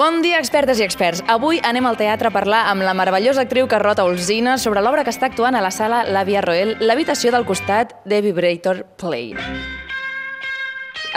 Bon 0.00 0.22
dia, 0.24 0.38
expertes 0.38 0.78
i 0.80 0.84
experts. 0.86 1.20
Avui 1.28 1.58
anem 1.60 1.84
al 1.84 1.98
teatre 2.00 2.30
a 2.30 2.32
parlar 2.32 2.62
amb 2.70 2.80
la 2.86 2.94
meravellosa 2.96 3.42
actriu 3.44 3.66
Carlota 3.68 4.06
Olzina 4.08 4.54
sobre 4.56 4.80
l'obra 4.80 5.04
que 5.04 5.12
està 5.12 5.28
actuant 5.28 5.58
a 5.58 5.60
la 5.60 5.68
sala 5.68 6.06
La 6.08 6.22
Via 6.24 6.40
Roel, 6.40 6.72
l'habitació 6.80 7.34
del 7.34 7.44
costat 7.44 7.92
de 8.08 8.22
Vibrator 8.24 8.80
Play. 8.96 9.36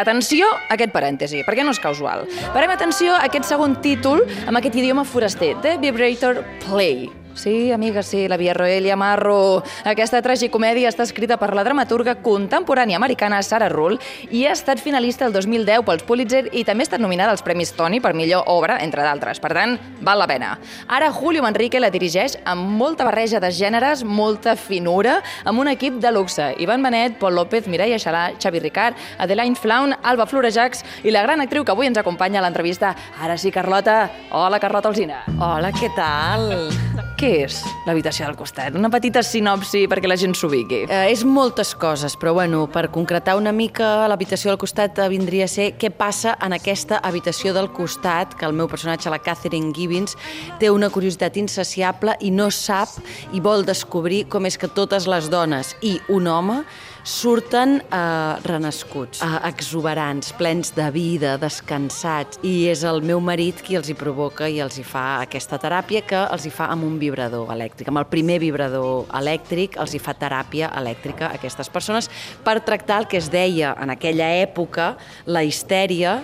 Atenció 0.04 0.52
a 0.52 0.76
aquest 0.76 0.92
parèntesi, 0.92 1.46
perquè 1.48 1.64
no 1.64 1.72
és 1.72 1.80
casual. 1.80 2.28
Parem 2.52 2.76
atenció 2.76 3.16
a 3.16 3.24
aquest 3.24 3.48
segon 3.48 3.80
títol 3.80 4.28
amb 4.50 4.60
aquest 4.60 4.76
idioma 4.76 5.08
foraster, 5.08 5.56
The 5.64 5.78
Vibrator 5.80 6.44
Play. 6.68 7.23
Sí, 7.36 7.72
amiga, 7.72 8.04
sí, 8.04 8.28
la 8.28 8.38
Via 8.38 8.54
Roel 8.54 8.86
i 8.86 8.92
Amarro. 8.94 9.64
Aquesta 9.90 10.22
tragicomèdia 10.22 10.90
està 10.92 11.04
escrita 11.04 11.40
per 11.42 11.50
la 11.58 11.64
dramaturga 11.66 12.14
contemporània 12.22 13.00
americana 13.00 13.42
Sarah 13.42 13.72
Ruhl 13.74 13.98
i 14.30 14.44
ha 14.46 14.54
estat 14.54 14.80
finalista 14.80 15.26
el 15.26 15.34
2010 15.34 15.82
pels 15.88 16.06
Pulitzer 16.06 16.44
i 16.54 16.64
també 16.64 16.86
ha 16.86 16.90
estat 16.92 17.02
nominada 17.02 17.34
als 17.34 17.42
Premis 17.42 17.74
Tony 17.74 18.00
per 18.04 18.14
millor 18.14 18.46
obra, 18.54 18.78
entre 18.86 19.02
d'altres. 19.02 19.42
Per 19.42 19.50
tant, 19.58 19.80
val 20.06 20.22
la 20.22 20.28
pena. 20.30 20.54
Ara 20.88 21.10
Julio 21.12 21.42
Manrique 21.42 21.82
la 21.82 21.90
dirigeix 21.90 22.38
amb 22.46 22.78
molta 22.78 23.08
barreja 23.10 23.42
de 23.42 23.50
gèneres, 23.52 24.06
molta 24.06 24.56
finura, 24.56 25.18
amb 25.44 25.60
un 25.60 25.72
equip 25.74 25.98
de 26.04 26.14
luxe. 26.14 26.52
Ivan 26.62 26.86
Benet, 26.86 27.18
Pol 27.18 27.34
López, 27.34 27.68
Mireia 27.68 27.98
Xalà, 27.98 28.28
Xavi 28.38 28.62
Ricard, 28.62 29.00
Adelaine 29.18 29.58
Flaun, 29.58 29.98
Alba 30.04 30.30
Florejacs 30.30 30.86
i 31.04 31.12
la 31.12 31.26
gran 31.26 31.42
actriu 31.42 31.66
que 31.66 31.74
avui 31.74 31.90
ens 31.90 31.98
acompanya 31.98 32.44
a 32.44 32.46
l'entrevista. 32.46 32.94
Ara 33.20 33.40
sí, 33.42 33.52
Carlota. 33.52 34.04
Hola, 34.30 34.62
Carlota 34.62 34.94
Alzina. 34.94 35.24
Hola, 35.40 35.74
què 35.74 35.90
tal? 35.98 36.52
Què 37.24 37.46
és 37.46 37.62
l'habitació 37.88 38.26
del 38.28 38.36
costat? 38.36 38.76
Una 38.76 38.90
petita 38.92 39.22
sinopsi 39.24 39.86
perquè 39.88 40.10
la 40.12 40.18
gent 40.20 40.34
s'ubiqui. 40.36 40.82
Eh, 40.92 41.06
és 41.14 41.22
moltes 41.24 41.70
coses, 41.80 42.18
però 42.20 42.34
bueno, 42.36 42.66
per 42.68 42.90
concretar 42.92 43.38
una 43.40 43.54
mica, 43.56 44.10
l'habitació 44.12 44.52
del 44.52 44.60
costat 44.60 45.00
eh, 45.00 45.08
vindria 45.08 45.48
a 45.48 45.52
ser 45.54 45.70
què 45.80 45.88
passa 45.96 46.34
en 46.44 46.52
aquesta 46.58 47.00
habitació 47.00 47.54
del 47.56 47.72
costat, 47.72 48.36
que 48.36 48.44
el 48.44 48.52
meu 48.52 48.68
personatge, 48.68 49.08
la 49.08 49.22
Catherine 49.24 49.72
Gibbons, 49.72 50.18
té 50.60 50.68
una 50.68 50.92
curiositat 50.92 51.40
insaciable 51.40 52.18
i 52.28 52.34
no 52.36 52.50
sap 52.52 53.00
i 53.32 53.40
vol 53.40 53.64
descobrir 53.64 54.26
com 54.28 54.44
és 54.44 54.60
que 54.60 54.68
totes 54.68 55.08
les 55.08 55.32
dones 55.32 55.78
i 55.80 56.02
un 56.12 56.28
home 56.28 56.66
surten 57.04 57.82
eh, 57.92 58.36
renascuts, 58.48 59.22
eh, 59.22 59.40
exuberants, 59.50 60.32
plens 60.40 60.72
de 60.76 60.90
vida, 60.92 61.36
descansats, 61.38 62.40
i 62.44 62.70
és 62.72 62.84
el 62.88 63.04
meu 63.04 63.20
marit 63.24 63.60
qui 63.64 63.78
els 63.80 63.92
hi 63.92 63.96
provoca 64.00 64.48
i 64.48 64.62
els 64.64 64.80
hi 64.80 64.86
fa 64.88 65.20
aquesta 65.22 65.60
teràpia 65.62 66.04
que 66.08 66.24
els 66.24 66.48
hi 66.48 66.54
fa 66.54 66.70
amb 66.72 66.88
un 66.88 66.98
vibrador 67.02 67.52
elèctric. 67.54 67.92
Amb 67.92 68.02
el 68.02 68.08
primer 68.12 68.40
vibrador 68.44 69.06
elèctric 69.20 69.78
els 69.84 69.94
hi 69.94 70.02
fa 70.02 70.16
teràpia 70.16 70.72
elèctrica 70.80 71.28
a 71.28 71.38
aquestes 71.38 71.70
persones 71.70 72.10
per 72.44 72.62
tractar 72.64 73.04
el 73.04 73.12
que 73.12 73.20
es 73.20 73.30
deia 73.32 73.76
en 73.82 73.92
aquella 73.92 74.32
època 74.40 74.94
la 75.26 75.44
histèria 75.44 76.22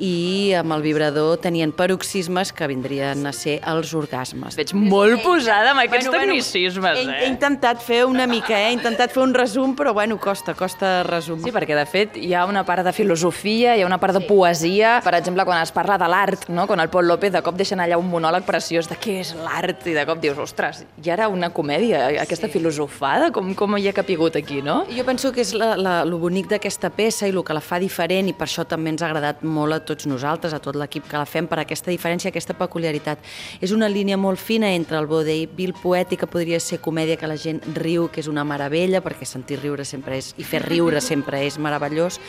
i 0.00 0.52
amb 0.56 0.72
el 0.74 0.82
vibrador 0.82 1.38
tenien 1.44 1.72
paroxismes 1.76 2.54
que 2.56 2.66
vindrien 2.70 3.26
a 3.28 3.32
ser 3.36 3.58
els 3.68 3.92
orgasmes. 3.96 4.56
Veig 4.58 4.72
molt 4.74 5.20
posada 5.22 5.74
amb 5.74 5.84
aquests 5.84 6.08
bueno, 6.08 6.32
tecnicismes, 6.32 6.80
bueno, 6.80 7.12
he, 7.12 7.18
eh? 7.18 7.26
He 7.26 7.30
intentat 7.30 7.82
fer 7.84 8.02
una 8.08 8.26
mica, 8.30 8.56
eh? 8.56 8.70
He 8.70 8.76
intentat 8.78 9.12
fer 9.14 9.22
un 9.22 9.34
resum, 9.36 9.74
però 9.76 9.92
bueno, 9.96 10.16
costa, 10.20 10.54
costa 10.58 11.02
resum. 11.06 11.42
Sí, 11.44 11.52
perquè 11.54 11.76
de 11.76 11.84
fet 11.88 12.16
hi 12.20 12.32
ha 12.34 12.46
una 12.48 12.64
part 12.66 12.86
de 12.86 12.94
filosofia, 12.96 13.76
hi 13.76 13.84
ha 13.84 13.88
una 13.88 14.00
part 14.00 14.16
de 14.16 14.24
poesia. 14.24 14.96
Per 15.04 15.14
exemple, 15.18 15.44
quan 15.48 15.60
es 15.62 15.72
parla 15.76 15.98
de 16.00 16.08
l'art, 16.10 16.48
no? 16.48 16.66
quan 16.70 16.80
el 16.80 16.90
Pol 16.92 17.08
López 17.08 17.34
de 17.36 17.44
cop 17.44 17.58
deixen 17.60 17.84
allà 17.84 18.00
un 18.00 18.08
monòleg 18.10 18.48
preciós 18.48 18.88
de 18.88 18.96
què 19.00 19.20
és 19.20 19.34
l'art 19.36 19.84
i 19.86 19.94
de 19.96 20.06
cop 20.08 20.20
dius, 20.22 20.40
ostres, 20.40 20.84
ja 21.04 21.14
era 21.18 21.28
una 21.28 21.52
comèdia, 21.52 22.06
aquesta 22.24 22.48
sí. 22.48 22.54
filosofada, 22.56 23.30
com, 23.34 23.52
com 23.58 23.76
hi 23.76 23.88
ha 23.90 23.94
capigut 23.96 24.36
aquí, 24.40 24.60
no? 24.64 24.80
Jo 24.90 25.04
penso 25.04 25.34
que 25.36 25.44
és 25.44 25.52
la, 25.56 25.74
la, 25.76 25.94
lo 26.08 26.18
bonic 26.22 26.48
d'aquesta 26.50 26.90
peça 26.94 27.28
i 27.28 27.34
el 27.34 27.44
que 27.44 27.56
la 27.56 27.62
fa 27.64 27.78
diferent 27.82 28.30
i 28.30 28.34
per 28.36 28.48
això 28.48 28.64
també 28.68 28.94
ens 28.94 29.04
ha 29.04 29.10
agradat 29.10 29.44
molt 29.44 29.76
a 29.76 29.80
tots 29.90 30.06
nosaltres, 30.06 30.54
a 30.54 30.62
tot 30.62 30.78
l'equip 30.78 31.08
que 31.10 31.18
la 31.18 31.26
fem, 31.26 31.48
per 31.50 31.60
aquesta 31.62 31.90
diferència, 31.90 32.30
aquesta 32.30 32.54
peculiaritat. 32.58 33.24
És 33.60 33.74
una 33.74 33.90
línia 33.90 34.18
molt 34.20 34.40
fina 34.40 34.70
entre 34.72 34.98
el 35.00 35.08
vodevil 35.10 35.74
poètic, 35.82 36.22
que 36.22 36.30
podria 36.30 36.60
ser 36.60 36.80
comèdia 36.84 37.18
que 37.18 37.28
la 37.30 37.38
gent 37.40 37.62
riu, 37.76 38.08
que 38.12 38.22
és 38.22 38.28
una 38.30 38.44
meravella, 38.44 39.02
perquè 39.04 39.26
sentir 39.26 39.60
riure 39.60 39.86
sempre 39.88 40.18
és, 40.20 40.32
i 40.38 40.46
fer 40.46 40.62
riure 40.66 41.00
sempre 41.10 41.42
és 41.46 41.58
meravellós, 41.58 42.20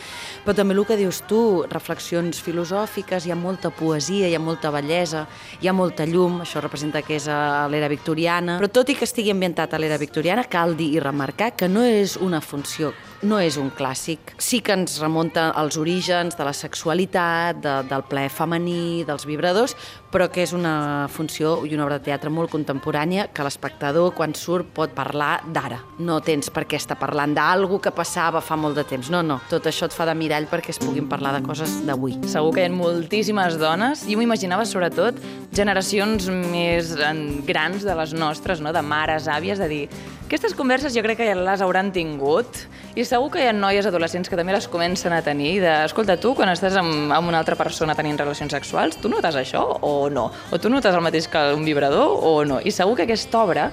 però 0.44 0.56
també 0.56 0.74
el 0.76 0.84
que 0.88 0.98
dius 0.98 1.22
tu, 1.28 1.42
reflexions 1.70 2.40
filosòfiques, 2.42 3.26
hi 3.26 3.34
ha 3.34 3.38
molta 3.38 3.70
poesia, 3.70 4.28
hi 4.28 4.36
ha 4.36 4.42
molta 4.42 4.72
bellesa, 4.74 5.26
hi 5.60 5.68
ha 5.68 5.76
molta 5.76 6.06
llum, 6.08 6.40
això 6.42 6.62
representa 6.64 7.04
que 7.06 7.18
és 7.20 7.28
a 7.30 7.68
l'era 7.70 7.90
victoriana, 7.92 8.58
però 8.62 8.72
tot 8.72 8.90
i 8.90 8.98
que 8.98 9.06
estigui 9.08 9.34
ambientat 9.34 9.74
a 9.74 9.82
l'era 9.82 10.00
victoriana, 10.00 10.48
cal 10.48 10.76
dir 10.78 10.92
i 10.96 11.02
remarcar 11.02 11.52
que 11.56 11.70
no 11.70 11.84
és 11.86 12.16
una 12.20 12.40
funció 12.40 12.92
no 13.22 13.38
és 13.42 13.56
un 13.60 13.70
clàssic. 13.74 14.34
Sí 14.42 14.60
que 14.64 14.74
ens 14.74 14.98
remunta 15.00 15.48
als 15.58 15.78
orígens 15.78 16.36
de 16.38 16.46
la 16.46 16.52
sexualitat, 16.56 17.60
de, 17.62 17.74
del 17.88 18.04
ple 18.08 18.26
femení, 18.32 19.04
dels 19.06 19.26
vibradors, 19.28 19.76
però 20.12 20.26
que 20.28 20.42
és 20.44 20.52
una 20.52 21.08
funció 21.08 21.54
i 21.64 21.72
una 21.76 21.86
obra 21.86 21.98
de 22.00 22.06
teatre 22.10 22.30
molt 22.30 22.52
contemporània 22.52 23.28
que 23.32 23.44
l'espectador, 23.46 24.12
quan 24.16 24.34
surt, 24.36 24.72
pot 24.74 24.92
parlar 24.94 25.40
d'ara. 25.54 25.78
No 26.02 26.18
tens 26.24 26.50
per 26.52 26.66
què 26.68 26.80
estar 26.80 26.98
parlant 27.00 27.34
d'algú 27.36 27.80
que 27.82 27.94
passava 27.94 28.42
fa 28.44 28.58
molt 28.58 28.76
de 28.76 28.84
temps. 28.88 29.10
No, 29.12 29.22
no. 29.24 29.38
Tot 29.50 29.68
això 29.70 29.88
et 29.88 29.96
fa 29.96 30.06
de 30.08 30.16
mirall 30.18 30.48
perquè 30.50 30.74
es 30.74 30.82
puguin 30.82 31.08
parlar 31.08 31.34
de 31.38 31.44
coses 31.46 31.78
d'avui. 31.86 32.18
Segur 32.28 32.52
que 32.56 32.66
hi 32.66 32.68
ha 32.68 32.74
moltíssimes 32.74 33.58
dones, 33.62 34.04
m'ho 34.10 34.26
imaginava 34.26 34.66
sobretot 34.68 35.20
generacions 35.54 36.28
més 36.32 36.92
grans 37.46 37.86
de 37.86 37.96
les 37.96 38.16
nostres, 38.16 38.60
no? 38.60 38.72
de 38.72 38.82
mares, 38.82 39.30
àvies, 39.30 39.62
de 39.62 39.70
dir 39.70 39.86
aquestes 40.32 40.54
converses 40.56 40.94
jo 40.96 41.02
crec 41.04 41.18
que 41.20 41.26
ja 41.28 41.34
les 41.36 41.60
hauran 41.60 41.90
tingut 41.92 42.62
i 42.96 43.04
segur 43.12 43.28
que 43.34 43.42
hi 43.42 43.48
ha 43.50 43.52
noies 43.52 43.86
adolescents 43.88 44.30
que 44.30 44.38
també 44.38 44.54
les 44.54 44.68
comencen 44.72 45.12
a 45.12 45.20
tenir 45.24 45.58
de, 45.60 45.72
escolta, 45.84 46.16
tu 46.20 46.32
quan 46.38 46.48
estàs 46.52 46.78
amb, 46.80 47.12
amb 47.12 47.28
una 47.28 47.42
altra 47.42 47.58
persona 47.60 47.96
tenint 47.98 48.16
relacions 48.20 48.54
sexuals, 48.56 48.96
tu 49.02 49.10
notes 49.12 49.36
això 49.36 49.64
o 49.84 50.08
no? 50.12 50.30
O 50.52 50.60
tu 50.62 50.72
notes 50.72 50.96
el 50.96 51.04
mateix 51.04 51.28
que 51.28 51.42
un 51.52 51.66
vibrador 51.66 52.16
o 52.24 52.32
no? 52.48 52.62
I 52.64 52.72
segur 52.72 52.96
que 52.96 53.04
aquesta 53.04 53.42
obra 53.42 53.68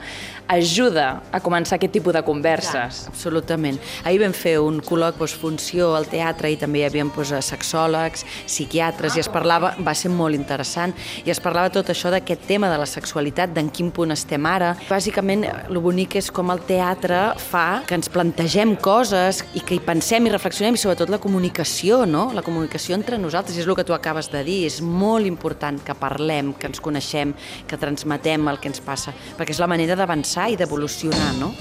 ajuda 0.49 1.21
a 1.31 1.39
començar 1.45 1.77
aquest 1.77 1.93
tipus 1.93 2.15
de 2.15 2.23
converses. 2.25 3.03
Ja, 3.05 3.11
absolutament. 3.13 3.77
Ahir 4.03 4.23
vam 4.23 4.33
fer 4.33 4.55
un 4.59 4.79
col·loc 4.81 5.21
funció 5.29 5.91
al 5.95 6.07
teatre 6.09 6.49
i 6.49 6.57
també 6.57 6.81
hi 6.81 6.87
havia 6.87 7.05
pues, 7.13 7.31
psicòlegs, 7.31 8.25
psiquiatres, 8.49 9.15
i 9.15 9.21
es 9.21 9.29
parlava, 9.29 9.75
va 9.85 9.93
ser 9.93 10.09
molt 10.09 10.35
interessant, 10.35 10.95
i 11.23 11.29
es 11.29 11.39
parlava 11.39 11.69
tot 11.69 11.91
això 11.93 12.09
d'aquest 12.09 12.47
tema 12.49 12.71
de 12.71 12.79
la 12.81 12.87
sexualitat, 12.89 13.53
d'en 13.53 13.69
quin 13.69 13.93
punt 13.93 14.15
estem 14.15 14.45
ara. 14.49 14.73
Bàsicament, 14.89 15.45
el 15.45 15.79
bonic 15.83 16.17
és 16.17 16.31
com 16.33 16.49
el 16.49 16.63
teatre 16.65 17.21
fa 17.37 17.83
que 17.85 17.99
ens 17.99 18.09
plantegem 18.09 18.73
coses 18.81 19.28
i 19.53 19.61
que 19.61 19.77
hi 19.77 19.81
pensem 19.83 20.27
i 20.27 20.33
reflexionem, 20.33 20.77
i 20.77 20.81
sobretot 20.81 21.11
la 21.13 21.21
comunicació, 21.21 22.03
no? 22.09 22.29
La 22.35 22.43
comunicació 22.45 22.97
entre 22.97 23.19
nosaltres, 23.21 23.57
és 23.57 23.67
el 23.67 23.77
que 23.77 23.85
tu 23.87 23.95
acabes 23.95 24.31
de 24.33 24.43
dir, 24.47 24.61
és 24.69 24.79
molt 24.81 25.29
important 25.29 25.79
que 25.85 25.97
parlem, 25.97 26.53
que 26.57 26.69
ens 26.71 26.81
coneixem, 26.83 27.35
que 27.69 27.79
transmetem 27.79 28.49
el 28.51 28.61
que 28.61 28.73
ens 28.73 28.81
passa, 28.83 29.13
perquè 29.37 29.55
és 29.55 29.61
la 29.61 29.69
manera 29.71 29.99
d'avançar 29.99 30.49
i 30.53 30.57
d'evolucionar, 30.59 31.35
no? 31.41 31.53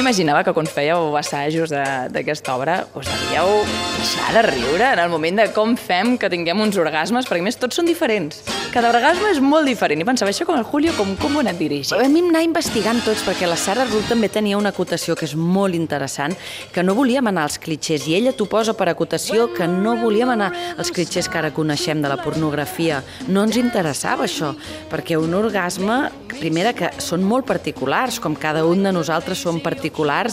M'imaginava 0.00 0.40
que 0.40 0.52
quan 0.56 0.64
fèieu 0.64 1.12
assajos 1.20 1.68
d'aquesta 1.68 2.54
obra 2.56 2.78
us 2.96 3.04
havíeu 3.12 3.50
deixar 3.98 4.30
de 4.32 4.42
riure 4.46 4.86
en 4.94 5.00
el 5.02 5.10
moment 5.12 5.42
de 5.42 5.44
com 5.52 5.74
fem 5.76 6.14
que 6.16 6.30
tinguem 6.32 6.56
uns 6.64 6.78
orgasmes, 6.80 7.26
perquè 7.28 7.44
més 7.44 7.58
tots 7.60 7.76
són 7.76 7.84
diferents. 7.84 8.38
Cada 8.72 8.88
orgasme 8.88 9.28
és 9.28 9.42
molt 9.44 9.68
diferent. 9.68 10.00
I 10.00 10.06
pensava, 10.08 10.32
això 10.32 10.46
com 10.48 10.56
el 10.56 10.64
Julio, 10.64 10.94
com, 10.96 11.10
com 11.20 11.36
ho 11.36 11.42
anem 11.42 11.58
dirigint? 11.58 12.00
A 12.00 12.08
mi 12.08 12.22
anar 12.24 12.40
investigant 12.46 13.02
tots, 13.04 13.20
perquè 13.26 13.44
la 13.50 13.58
Sara 13.60 13.84
Rull 13.90 14.06
també 14.08 14.30
tenia 14.32 14.56
una 14.56 14.72
acotació 14.72 15.18
que 15.18 15.28
és 15.28 15.34
molt 15.36 15.76
interessant, 15.76 16.32
que 16.72 16.84
no 16.86 16.96
volíem 16.96 17.28
anar 17.28 17.44
als 17.44 17.60
clitxers, 17.60 18.08
i 18.08 18.16
ella 18.16 18.32
t'ho 18.32 18.48
posa 18.48 18.72
per 18.78 18.88
acotació 18.88 19.50
que 19.52 19.68
no 19.68 19.98
volíem 20.00 20.32
anar 20.32 20.48
als 20.78 20.94
clitxers 20.96 21.28
que 21.28 21.42
ara 21.42 21.52
coneixem 21.52 22.00
de 22.00 22.08
la 22.08 22.16
pornografia. 22.24 23.02
No 23.28 23.44
ens 23.44 23.60
interessava 23.60 24.24
això, 24.24 24.54
perquè 24.88 25.20
un 25.20 25.36
orgasme, 25.36 26.06
primera, 26.38 26.72
que 26.72 26.94
són 27.04 27.26
molt 27.26 27.44
particulars, 27.50 28.16
com 28.22 28.38
cada 28.38 28.64
un 28.64 28.86
de 28.88 28.96
nosaltres 28.96 29.44
som 29.44 29.60
particulars 29.60 29.89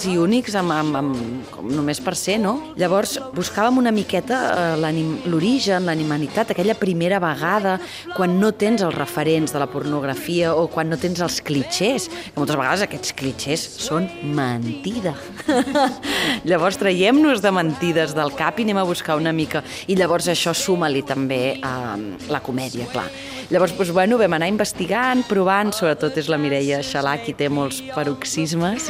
i 0.07 0.18
únics 0.18 0.56
amb, 0.56 0.72
amb, 0.72 0.95
amb, 0.95 1.72
només 1.72 2.00
per 2.03 2.16
ser, 2.16 2.38
no? 2.40 2.73
Llavors, 2.79 3.18
buscàvem 3.35 3.78
una 3.81 3.91
miqueta 3.91 4.38
eh, 4.78 4.91
l'origen, 5.28 5.85
l'animalitat, 5.85 6.51
aquella 6.51 6.75
primera 6.78 7.19
vegada, 7.19 7.78
quan 8.16 8.37
no 8.40 8.52
tens 8.52 8.84
els 8.85 8.96
referents 8.96 9.53
de 9.53 9.59
la 9.59 9.67
pornografia 9.67 10.53
o 10.55 10.67
quan 10.72 10.90
no 10.90 10.97
tens 10.97 11.22
els 11.22 11.41
clitxers, 11.41 12.08
que 12.08 12.37
moltes 12.40 12.58
vegades 12.58 12.85
aquests 12.85 13.16
clitxers 13.17 13.66
són 13.87 14.08
mentida. 14.23 15.16
llavors 16.49 16.79
traiem-nos 16.79 17.41
de 17.41 17.52
mentides 17.52 18.16
del 18.17 18.34
cap 18.37 18.59
i 18.59 18.67
anem 18.67 18.82
a 18.82 18.87
buscar 18.87 19.17
una 19.17 19.34
mica. 19.34 19.64
I 19.87 19.97
llavors 19.99 20.29
això 20.32 20.53
suma-li 20.55 21.03
també 21.08 21.58
a 21.61 21.97
la 22.29 22.43
comèdia, 22.43 22.87
clar. 22.93 23.08
Llavors, 23.49 23.72
doncs, 23.78 23.93
bueno, 23.96 24.17
vam 24.20 24.34
anar 24.35 24.49
investigant, 24.52 25.22
provant, 25.29 25.72
sobretot 25.72 26.17
és 26.20 26.28
la 26.28 26.40
Mireia 26.41 26.82
Xalà, 26.84 27.16
qui 27.23 27.32
té 27.37 27.47
molts 27.47 27.79
paroxismes, 27.93 28.90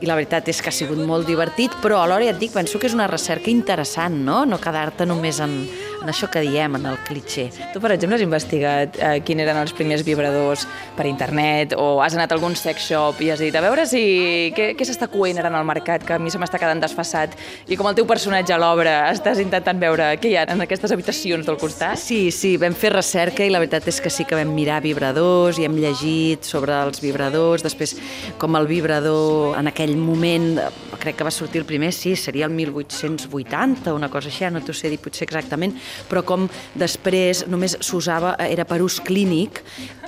i 0.00 0.08
la 0.08 0.16
veritat 0.18 0.48
és 0.50 0.60
que 0.62 0.70
ha 0.72 0.74
sigut 0.74 0.98
molt 1.06 1.28
divertit, 1.28 1.74
però 1.82 2.00
alhora 2.02 2.26
ja 2.26 2.34
et 2.34 2.40
dic, 2.40 2.54
penso 2.54 2.80
que 2.80 2.88
és 2.90 2.96
una 2.96 3.08
recerca 3.10 3.52
interessant, 3.52 4.16
no? 4.26 4.44
No 4.48 4.58
quedar-te 4.62 5.06
només 5.06 5.40
en, 5.44 5.58
en 6.04 6.12
això 6.12 6.28
que 6.30 6.42
diem, 6.44 6.76
en 6.76 6.86
el 6.90 6.98
clitxer. 7.08 7.48
Tu, 7.72 7.80
per 7.80 7.94
exemple, 7.94 8.18
has 8.18 8.24
investigat 8.24 8.98
eh, 9.00 9.16
quin 9.24 9.40
eren 9.40 9.58
els 9.62 9.72
primers 9.76 10.04
vibradors 10.04 10.66
per 10.98 11.08
internet 11.08 11.74
o 11.80 12.02
has 12.04 12.14
anat 12.16 12.32
a 12.32 12.36
algun 12.36 12.54
sex 12.58 12.90
shop 12.90 13.22
i 13.24 13.30
has 13.32 13.40
dit 13.42 13.54
a 13.56 13.62
veure 13.64 13.86
si 13.88 14.52
què, 14.54 14.72
què 14.76 14.86
s'està 14.86 15.08
coent 15.10 15.40
ara 15.40 15.50
en 15.50 15.58
el 15.58 15.66
mercat, 15.66 16.04
que 16.04 16.16
a 16.16 16.20
mi 16.20 16.32
se 16.32 16.40
m'està 16.40 16.60
quedant 16.60 16.82
desfassat 16.82 17.34
i 17.72 17.78
com 17.80 17.88
el 17.88 17.96
teu 17.96 18.06
personatge 18.08 18.54
a 18.54 18.60
l'obra 18.60 18.94
estàs 19.10 19.40
intentant 19.42 19.80
veure 19.80 20.12
què 20.20 20.30
hi 20.30 20.36
ha 20.38 20.44
en 20.52 20.64
aquestes 20.64 20.92
habitacions 20.92 21.48
del 21.48 21.58
costat? 21.60 21.98
Sí, 22.00 22.28
sí, 22.34 22.54
vam 22.60 22.76
fer 22.76 22.92
recerca 22.94 23.46
i 23.46 23.52
la 23.52 23.62
veritat 23.62 23.88
és 23.90 24.00
que 24.04 24.12
sí 24.12 24.28
que 24.28 24.36
vam 24.36 24.52
mirar 24.54 24.82
vibradors 24.84 25.58
i 25.58 25.68
hem 25.68 25.78
llegit 25.80 26.44
sobre 26.44 26.76
els 26.84 27.00
vibradors, 27.02 27.64
després 27.64 27.96
com 28.38 28.60
el 28.60 28.68
vibrador 28.68 29.56
en 29.58 29.72
aquell 29.72 29.96
moment, 29.96 30.60
crec 31.00 31.18
que 31.18 31.26
va 31.26 31.32
sortir 31.34 31.62
el 31.62 31.68
primer, 31.68 31.92
sí, 31.96 32.14
seria 32.16 32.46
el 32.46 32.52
1880, 32.52 33.94
una 33.94 34.10
cosa 34.12 34.30
així, 34.30 34.44
no 34.52 34.62
t'ho 34.64 34.74
sé 34.76 34.90
dir 34.92 35.00
potser 35.02 35.26
exactament, 35.28 35.74
però 36.10 36.24
com 36.26 36.48
després 36.74 37.44
només 37.50 37.76
s'usava, 37.80 38.34
era 38.44 38.66
per 38.68 38.80
ús 38.84 39.00
clínic 39.04 39.62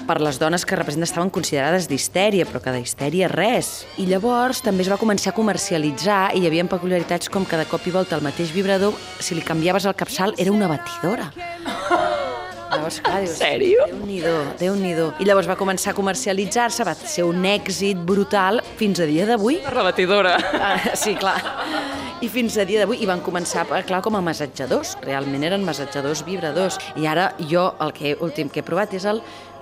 per 0.06 0.21
les 0.23 0.38
dones 0.38 0.65
que 0.65 0.79
representen 0.79 1.09
estaven 1.09 1.33
considerades 1.35 1.88
d'histèria, 1.91 2.47
però 2.47 2.62
que 2.62 2.75
d'histèria 2.77 3.31
res. 3.33 3.85
I 3.99 4.06
llavors 4.11 4.62
també 4.62 4.87
es 4.87 4.93
va 4.93 5.00
començar 5.00 5.33
a 5.33 5.37
comercialitzar 5.37 6.21
i 6.37 6.44
hi 6.44 6.50
havia 6.50 6.67
peculiaritats 6.71 7.31
com 7.33 7.47
que 7.47 7.59
de 7.59 7.67
cop 7.71 7.87
i 7.87 7.94
volta 7.94 8.17
el 8.17 8.25
mateix 8.27 8.55
vibrador, 8.55 8.94
si 9.21 9.35
li 9.35 9.44
canviaves 9.44 9.87
el 9.87 9.99
capçal, 9.99 10.35
era 10.38 10.55
una 10.55 10.71
batidora. 10.71 11.33
Llavors, 12.67 12.99
clar, 13.00 13.21
dius, 13.23 13.37
Sèrio? 13.38 13.87
Déu-n'hi-do, 13.88 14.35
déu 14.61 14.75
nhi 14.77 14.93
déu 14.97 15.12
I 15.23 15.27
llavors 15.29 15.47
va 15.49 15.56
començar 15.59 15.93
a 15.93 15.97
comercialitzar-se, 15.97 16.85
va 16.85 16.97
ser 16.99 17.25
un 17.25 17.47
èxit 17.47 18.00
brutal 18.09 18.61
fins 18.81 19.00
a 19.00 19.06
dia 19.09 19.27
d'avui. 19.29 19.61
La 19.65 19.87
batidora. 19.87 20.37
Ah, 20.56 20.97
sí, 20.99 21.15
clar. 21.15 21.38
I 22.24 22.30
fins 22.32 22.54
a 22.56 22.64
dia 22.64 22.80
d'avui, 22.80 22.96
i 23.04 23.06
van 23.08 23.20
començar, 23.20 23.66
clar, 23.68 23.98
com 24.00 24.14
a 24.16 24.22
massatjadors. 24.24 24.94
Realment 25.04 25.42
eren 25.44 25.64
massatjadors 25.66 26.22
vibradors. 26.24 26.78
I 26.96 27.04
ara 27.10 27.26
jo 27.50 27.66
el 27.84 27.92
que 27.92 28.14
últim 28.24 28.48
que 28.48 28.62
he 28.62 28.64
provat 28.64 28.94
és 28.96 29.04
el 29.04 29.20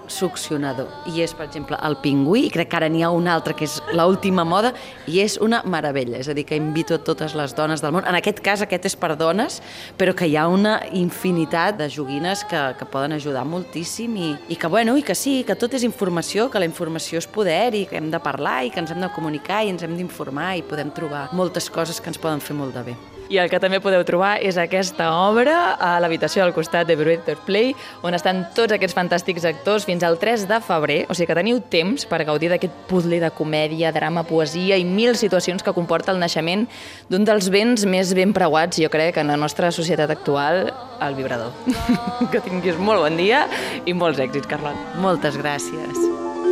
succionador. 0.09 0.89
I 1.11 1.23
és, 1.25 1.35
per 1.37 1.47
exemple, 1.47 1.79
el 1.87 1.97
pingüí, 2.03 2.47
i 2.49 2.53
crec 2.53 2.71
que 2.73 2.79
ara 2.79 2.89
n'hi 2.93 3.05
ha 3.05 3.11
un 3.15 3.29
altre 3.31 3.55
que 3.57 3.67
és 3.69 3.79
l'última 3.95 4.45
moda, 4.49 4.75
i 5.07 5.21
és 5.23 5.39
una 5.43 5.63
meravella. 5.65 6.19
És 6.21 6.29
a 6.29 6.35
dir, 6.37 6.47
que 6.49 6.59
invito 6.59 6.97
a 6.97 7.03
totes 7.03 7.37
les 7.39 7.55
dones 7.57 7.83
del 7.85 7.95
món. 7.95 8.07
En 8.09 8.19
aquest 8.19 8.43
cas, 8.45 8.63
aquest 8.65 8.91
és 8.91 8.99
per 8.99 9.15
dones, 9.21 9.61
però 9.99 10.15
que 10.17 10.29
hi 10.29 10.37
ha 10.37 10.47
una 10.49 10.77
infinitat 10.93 11.79
de 11.81 11.89
joguines 11.91 12.45
que, 12.51 12.63
que 12.79 12.89
poden 12.91 13.17
ajudar 13.17 13.47
moltíssim 13.49 14.17
i, 14.17 14.31
i 14.49 14.61
que, 14.61 14.71
bueno, 14.71 14.97
i 14.99 15.07
que 15.07 15.17
sí, 15.19 15.43
que 15.47 15.57
tot 15.59 15.75
és 15.75 15.87
informació, 15.87 16.51
que 16.51 16.63
la 16.63 16.69
informació 16.69 17.23
és 17.23 17.31
poder 17.31 17.75
i 17.75 17.87
que 17.91 18.01
hem 18.01 18.11
de 18.13 18.23
parlar 18.23 18.63
i 18.65 18.73
que 18.75 18.83
ens 18.83 18.95
hem 18.95 19.03
de 19.03 19.13
comunicar 19.15 19.65
i 19.65 19.75
ens 19.75 19.85
hem 19.87 19.97
d'informar 19.99 20.55
i 20.59 20.67
podem 20.67 20.93
trobar 20.95 21.29
moltes 21.33 21.71
coses 21.71 22.01
que 22.01 22.13
ens 22.13 22.21
poden 22.21 22.43
fer 22.45 22.57
molt 22.59 22.75
de 22.77 22.89
bé. 22.93 23.14
I 23.33 23.39
el 23.41 23.49
que 23.49 23.59
també 23.61 23.81
podeu 23.81 24.03
trobar 24.05 24.35
és 24.45 24.59
aquesta 24.61 25.07
obra 25.17 25.75
a 25.81 25.95
l'habitació 26.03 26.45
del 26.45 26.53
costat 26.57 26.89
de 26.89 26.97
Vibrator 26.99 27.39
Play, 27.47 27.73
on 28.05 28.17
estan 28.17 28.43
tots 28.57 28.75
aquests 28.77 28.97
fantàstics 28.97 29.47
actors 29.49 29.87
fins 29.89 30.05
al 30.05 30.19
3 30.21 30.45
de 30.51 30.59
febrer, 30.65 30.99
o 31.09 31.17
sigui 31.17 31.31
que 31.31 31.39
teniu 31.39 31.63
temps 31.73 32.05
per 32.11 32.21
gaudir 32.29 32.51
d'aquest 32.53 32.85
puzzle 32.91 33.23
de 33.23 33.31
comèdia, 33.33 33.93
drama, 33.97 34.27
poesia 34.29 34.77
i 34.77 34.85
mil 34.85 35.17
situacions 35.17 35.65
que 35.65 35.73
comporta 35.73 36.13
el 36.13 36.21
naixement 36.21 36.67
d'un 37.09 37.25
dels 37.25 37.49
béns 37.53 37.87
més 37.89 38.13
ben 38.17 38.37
preuats, 38.37 38.81
jo 38.81 38.93
crec, 38.93 39.17
en 39.23 39.33
la 39.33 39.41
nostra 39.41 39.73
societat 39.73 40.13
actual, 40.13 40.69
el 41.01 41.17
vibrador. 41.17 41.57
que 42.33 42.45
tinguis 42.45 42.77
molt 42.77 43.07
bon 43.07 43.17
dia 43.17 43.47
i 43.89 43.97
molts 43.97 44.21
èxits, 44.21 44.51
Carlot. 44.51 44.77
Moltes 45.01 45.41
gràcies. 45.41 46.05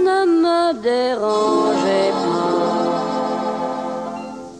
Ne 0.03 0.19
me 0.27 0.59
dérangez 0.83 2.27
pas. 2.27 2.62